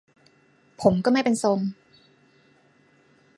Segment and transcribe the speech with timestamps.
[0.81, 1.59] ผมก็ไม่เป็นทรง